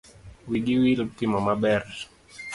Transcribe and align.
Wigi 0.47 0.75
wil 0.81 1.01
gi 1.07 1.15
timo 1.17 1.39
maber. 1.45 1.83